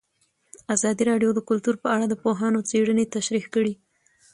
[0.75, 3.73] ازادي راډیو د کلتور په اړه د پوهانو څېړنې تشریح کړې.